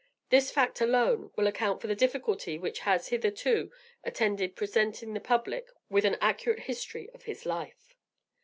[0.31, 3.71] This fact, alone, will account for the difficulty which has hitherto
[4.03, 7.93] attended presenting the public with an accurate history of his life.